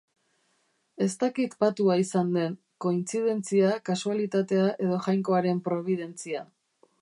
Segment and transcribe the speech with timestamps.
[1.05, 2.55] Ez dakit patua izan den,
[2.85, 6.43] kointzidentzia, kasualitatea edo Jainkoaren probidentzia.